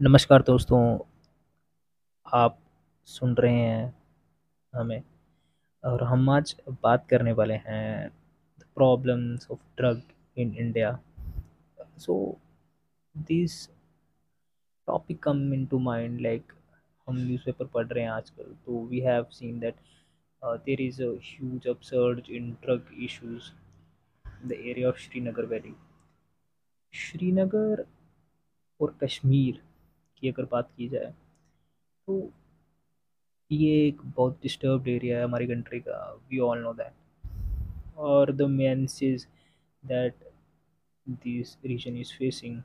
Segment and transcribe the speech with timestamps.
[0.00, 0.78] नमस्कार दोस्तों,
[2.26, 2.58] आप
[3.08, 3.94] सुन रहे हैं
[4.72, 5.02] हमें,
[5.84, 8.08] और हम आज बात करने वाले हैं
[8.58, 10.02] the problems of drug
[10.36, 10.90] in India
[11.98, 12.16] so
[13.14, 13.56] this
[14.88, 16.52] topic come in to mind like
[17.08, 19.76] हम न्यूज़पेपर पढ़ रहे हैं आजकल तो we have seen that
[20.66, 23.50] there is a huge upsurge in drug issues
[24.48, 25.74] the area of Srinagar valley
[26.94, 27.84] Srinagar
[28.80, 29.62] और कश्मीर
[30.18, 31.12] की अगर बात की जाए
[32.08, 32.20] तो
[33.50, 35.98] ये एक बहुत डिस्टर्ब एरिया है हमारी कंट्री का
[36.30, 36.92] वी ऑल नो दैट
[38.06, 38.50] और the
[39.02, 39.26] is
[39.82, 40.14] that
[41.22, 42.62] this region is facing,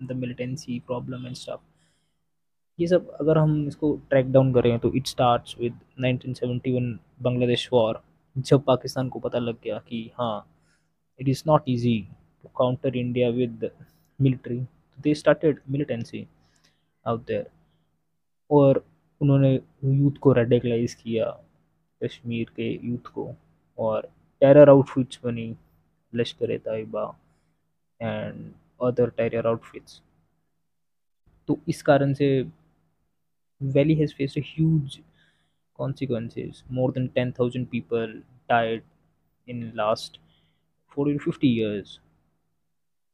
[0.00, 1.60] the militancy problem and stuff,
[2.78, 6.88] ये सब अगर हम इसको ट्रैक डाउन करें तो it starts with 1971
[7.22, 8.00] Bangladesh war
[8.36, 10.34] जब पाकिस्तान को पता लग गया कि हाँ
[11.20, 11.96] it is not easy
[12.42, 13.68] to counter India with
[14.18, 14.58] military
[15.02, 16.26] they started militancy
[17.06, 17.50] out there
[18.50, 18.84] और
[19.20, 21.30] उन्होंने यूथ को रेडिकलाइज किया,
[22.00, 23.34] कश्मीर के यूथ को।
[23.78, 24.08] और
[24.40, 25.54] टेरर आउटफिट्स बनी,
[26.12, 27.06] Lashkar Taiba
[28.00, 30.00] and other terror outfits
[31.48, 32.28] तो इस कारण से
[33.60, 34.98] valley has faced huge
[35.78, 38.12] consequences more than 10000 people
[38.48, 38.82] died
[39.48, 40.18] in last
[40.96, 41.98] 40 to 50 years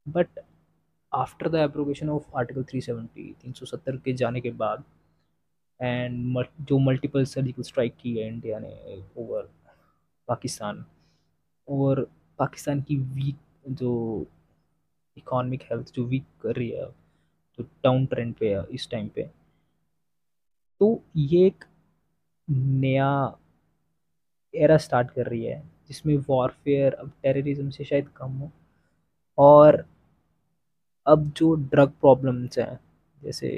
[0.06, 0.28] but
[1.12, 4.84] after the abrogation of article 370 370 के जाने के बाद
[5.80, 9.48] एंड जो मल्टीपल सर्जिकल स्ट्राइक की है इंडिया ने ओवर
[10.28, 10.84] पाकिस्तान
[11.68, 12.02] और
[12.38, 13.36] पाकिस्तान की वीक
[13.68, 13.92] जो
[15.16, 16.86] इकोनॉमिक हेल्थ जो वीक कर रही है,
[17.58, 19.22] जो डाउन ट्रेंड पे है इस टाइम पे
[20.80, 21.64] तो ये एक
[22.48, 23.10] नया
[24.54, 28.50] एरा स्टार्ट कर रही है, जिसमें वॉरफेयर अब टेररिज्म से शायद कम हो,
[29.38, 29.84] और
[31.06, 32.78] अब जो ड्रग प्रॉब्लम्स हैं,
[33.18, 33.48] जैसे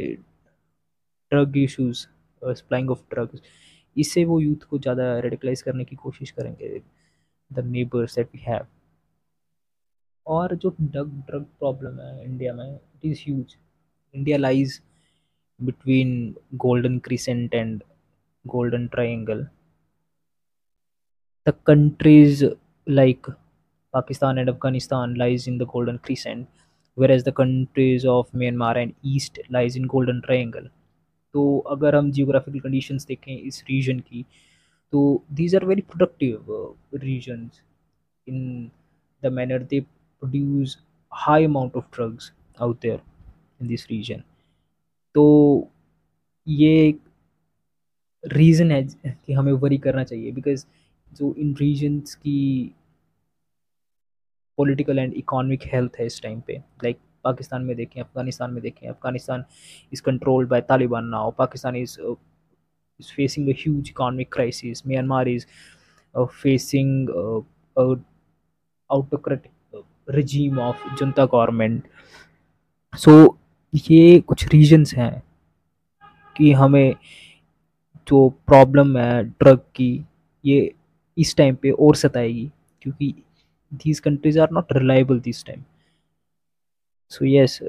[1.32, 2.06] drug issues
[2.42, 3.42] supplying of drugs
[3.96, 6.80] इससे वो यूथ को ज़्यादा रेडिकलाइज करने की कोशिश करेंगे
[7.50, 8.66] the neighbours that we have
[10.26, 13.56] और जो ड्रग ड्रग प्रॉब्लम है इंडिया में it is huge
[14.14, 14.80] India lies
[15.60, 16.34] between
[16.64, 17.82] golden crescent and
[18.44, 19.46] golden triangle.
[21.46, 22.44] The countries
[22.86, 23.26] like
[23.94, 26.48] pakistan and afghanistan lies in the golden crescent.
[26.98, 30.68] Whereas the countries of myanmar and east lies in golden triangle.
[31.34, 34.24] तो अगर हम geographical conditions देखें इस region की
[34.92, 35.00] तो
[35.34, 37.62] these are very productive regions
[38.26, 38.70] in
[39.22, 40.76] the manner they produce
[41.12, 43.00] high amount of drugs out there
[43.62, 44.22] in this region
[45.14, 45.24] तो
[46.46, 47.00] ये एक
[48.24, 50.64] रीज़न है कि हमें वरी करना चाहिए बिकॉज़
[51.12, 52.40] जो इन रीजन्स की
[54.58, 58.88] पॉलिटिकल एंड इकोनॉमिक हेल्थ है इस टाइम पे। लाइक पाकिस्तान में देखें, अफ़गानिस्तान में देखें,
[58.88, 59.44] Afghanistan
[59.92, 65.46] is controlled by Taliban now Pakistan is is facing a huge economic crisis Myanmar is
[66.16, 67.08] facing
[68.90, 69.52] autocratic
[70.14, 71.80] regime of junta government.
[72.96, 73.38] So
[73.74, 75.22] ये कुछ रीजन्स हैं
[76.36, 76.94] कि हमें
[78.08, 80.04] जो प्रॉब्लम है ड्रग की,
[80.44, 80.74] ये
[81.18, 82.50] इस टाइम पे और सताएगी।
[82.82, 83.14] क्योंकि
[83.71, 85.65] these countries are not reliable this time
[87.07, 87.61] so yes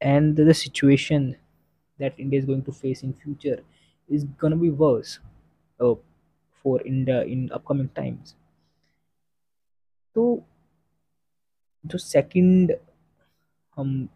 [0.00, 1.36] and the situation
[1.98, 3.58] that india is going to face in future
[4.08, 5.18] is going to be worse
[5.80, 5.94] uh,
[6.64, 8.34] for india in upcoming times
[10.14, 10.44] तो
[11.86, 12.72] जो second
[13.76, 14.08] हम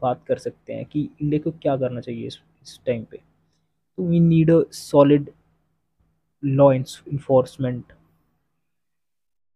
[0.00, 4.06] बात कर सकते हैं कि India को क्या करना चाहिए इस इस टाइम पे तो
[4.08, 5.30] we need a solid
[6.44, 6.72] law
[7.12, 7.82] enforcement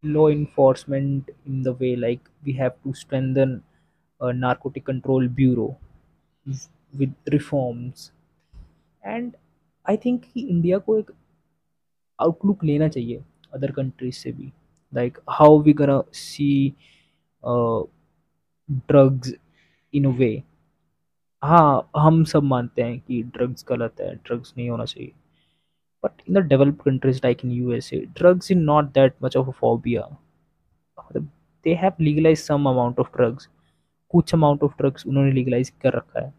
[0.04, 3.64] law enforcement in the way, like, we have to strengthen
[4.22, 5.78] a narcotic control bureau
[6.94, 8.12] with reforms.
[9.04, 9.32] And
[9.90, 11.12] I think कि इंडिया को एक
[12.20, 14.52] आउटलुक लेना चाहिए अदर कंट्रीज़ से भी.
[14.94, 16.74] Like how we gonna see
[18.70, 19.34] drugs
[19.94, 20.32] in way
[21.44, 25.12] हाँ हम सब मानते हैं कि ड्रग्स गलत है ड्रग्स नहीं होना चाहिए.
[26.32, 29.52] The developed countries like in U S A drugs in not that much of a
[29.52, 30.18] phobia
[31.64, 33.50] they have legalize some amount of drugs
[34.10, 36.34] कुछ अमाउंट ऑफ़ ड्रग्स उन्होंने लीगलाइज कर रखा है.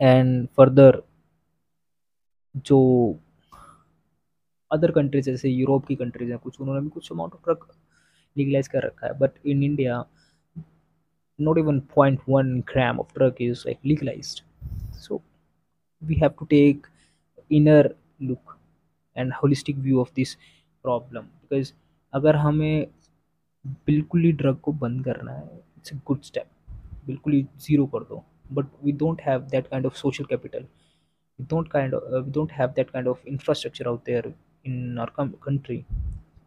[0.00, 1.02] एंड फर्दर
[2.56, 3.18] जो
[4.72, 7.58] अदर कंट्रीज़ जैसे Europe की countries हैं, कुछ उन्होंने भी कुछ अमाउंट ऑफ़ ड्रग
[8.36, 9.18] लीगलाइज कर रखा है.
[9.18, 10.04] But in India
[11.40, 14.42] not not even 0.1 gram of drug is, like, legalized.
[14.92, 15.22] So,
[16.08, 16.86] we have to take
[17.50, 18.56] inner look
[19.16, 20.36] and holistic view of this
[20.84, 21.72] problem because
[22.12, 22.86] अगर हमें
[23.86, 26.46] बिल्कुल ही ड्रग को बंद करना है इट्स अ गुड स्टेप
[27.06, 30.66] बिल्कुल ही zero कर दो but we don't have that kind of social capital
[31.38, 34.34] of uh, we don't have that kind of infrastructure out there
[34.64, 35.86] in our com- country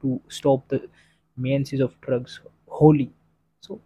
[0.03, 0.89] to stop the
[1.37, 3.09] menaces of drugs wholly
[3.63, 3.79] so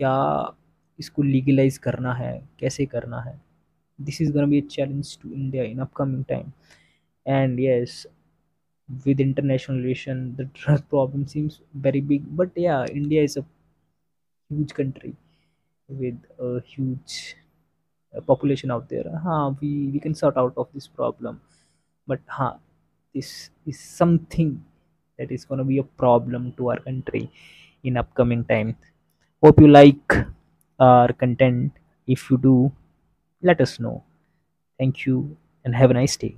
[0.00, 0.54] क्या
[0.98, 3.40] इसको legalise करना है कैसे करना है
[3.98, 6.52] this is going to be a challenge to india in upcoming time.
[7.26, 8.06] And yes
[9.04, 12.24] with international relation the drug problem seems very big.
[12.36, 13.44] But yeah india is a
[14.48, 15.14] huge country
[15.88, 17.36] with a huge
[18.16, 19.08] uh, population out there.
[19.24, 21.40] Huh, we, we can sort out of this problem.
[22.06, 22.54] But huh,
[23.14, 24.64] this is something
[25.18, 27.30] that is going to be a problem to our country
[27.84, 28.76] in upcoming time.
[29.42, 30.12] Hope you like
[30.80, 31.72] our content.
[32.06, 32.72] If you do
[33.42, 34.04] let us know.
[34.78, 36.36] Thank you and have a nice day